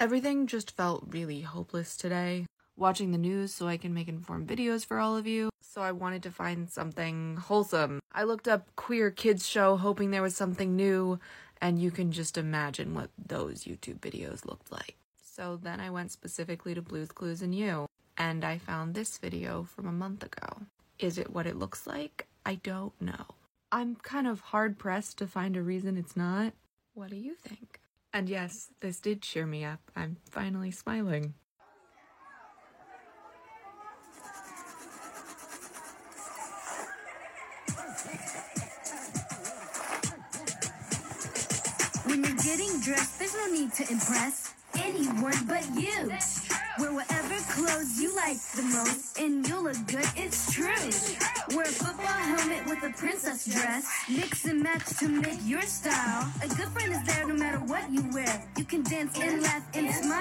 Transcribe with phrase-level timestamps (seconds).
[0.00, 2.46] Everything just felt really hopeless today.
[2.74, 5.50] Watching the news so I can make informed videos for all of you.
[5.60, 8.00] So I wanted to find something wholesome.
[8.10, 11.20] I looked up queer kids show hoping there was something new,
[11.60, 14.96] and you can just imagine what those YouTube videos looked like.
[15.22, 17.84] So then I went specifically to Blue's Clues and You,
[18.16, 20.62] and I found this video from a month ago.
[20.98, 22.26] Is it what it looks like?
[22.46, 23.26] I don't know.
[23.70, 26.54] I'm kind of hard pressed to find a reason it's not.
[26.94, 27.79] What do you think?
[28.12, 29.80] And yes, this did cheer me up.
[29.94, 31.34] I'm finally smiling.
[42.04, 46.10] When you're getting dressed, there's no need to impress anyone but you.
[46.80, 50.66] Wear whatever clothes you like the most, and you'll look good, it's true.
[50.66, 51.19] Wear a football helmet with
[52.92, 53.84] princess dress.
[54.08, 56.30] Mix and match to make your style.
[56.42, 58.42] A good friend is there no matter what you wear.
[58.56, 60.19] You can dance and laugh and smile.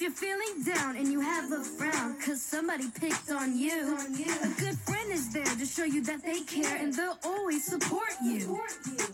[0.00, 4.48] If you're feeling down and you have a frown, cause somebody picked on you, a
[4.60, 8.60] good friend is there to show you that they care and they'll always support you.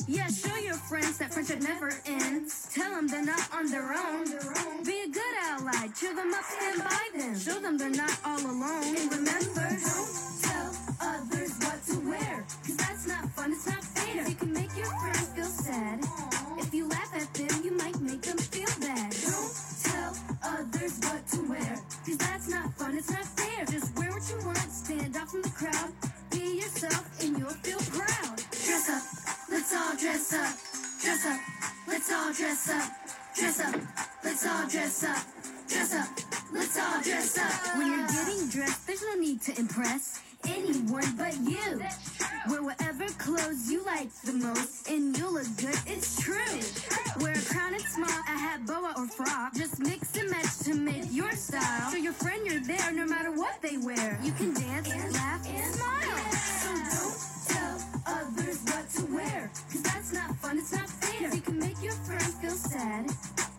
[0.07, 2.69] Yeah, show your friends that friendship never ends.
[2.75, 4.27] Tell them they're not on their own.
[4.85, 7.39] Be a good ally, cheer them up, stand by them.
[7.39, 8.84] Show them they're not all alone.
[22.25, 23.65] That's not fun, it's not fair.
[23.67, 25.93] Just wear what you want, stand out from the crowd.
[26.31, 28.37] Be yourself and you'll feel proud.
[28.65, 29.03] Dress up,
[29.51, 30.55] let's all dress up.
[31.03, 31.41] Dress up,
[31.89, 32.91] let's all dress up.
[33.37, 33.75] Dress up,
[34.25, 35.23] let's all dress up.
[35.69, 36.09] Dress up,
[36.53, 37.77] let's all dress up.
[37.79, 41.81] When you're getting dressed, there's no need to impress anyone but you.
[42.49, 46.61] Wear whatever clothes you like the most, and you'll look good, it's true.
[47.23, 49.55] Wear a crown and smile, a hat, boa, or frock.
[49.55, 49.74] Just
[52.15, 54.19] friend you're there no matter what they wear.
[54.23, 56.33] You can dance, laugh, and smile.
[56.63, 57.77] So don't tell
[58.07, 61.35] others what to wear, cause that's not fun, it's not fair.
[61.35, 63.11] You can make your friends feel sad.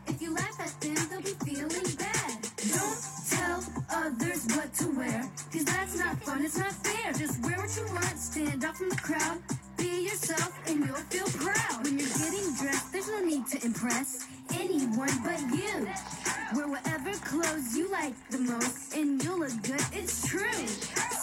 [0.07, 2.37] If you laugh at them, they'll be feeling bad.
[2.71, 3.59] Don't tell
[3.91, 7.13] others what to wear, cause that's not fun, it's not fair.
[7.13, 9.37] Just wear what you want, stand out from the crowd.
[9.77, 11.83] Be yourself and you'll feel proud.
[11.83, 16.24] When you're getting dressed, there's no need to impress anyone but you.
[16.55, 20.67] Wear whatever clothes you like the most, and you'll look good, it's true.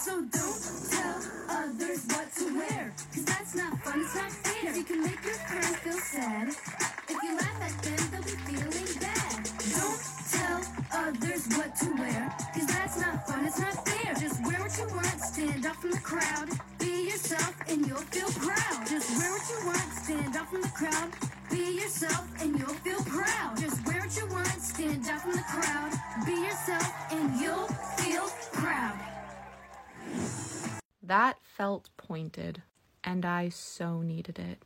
[0.05, 0.61] So don't
[0.91, 1.17] tell
[1.49, 4.75] others what to wear, cause that's not fun, it's not fair.
[4.75, 6.49] You can make your friends feel sad.
[7.09, 9.49] If you laugh at them, they'll be feeling bad.
[9.73, 10.61] Don't tell
[10.93, 14.13] others what to wear, cause that's not fun, it's not fair.
[14.13, 16.49] Just wear what you want, stand out from the crowd.
[16.77, 18.87] Be yourself and you'll feel proud.
[18.87, 21.09] Just wear what you want, stand out from the crowd.
[21.49, 23.57] Be yourself and you'll feel proud.
[23.59, 23.83] Just
[31.13, 32.63] That felt pointed,
[33.03, 34.63] and I so needed it.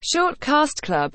[0.00, 1.06] Short Cast Club